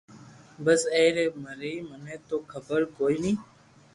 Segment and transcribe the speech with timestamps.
[0.65, 3.31] بس اي ري مري مني تو حبر ڪوئي ني